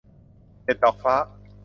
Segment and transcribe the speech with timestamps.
[0.63, 1.15] เด็ดดอกฟ้า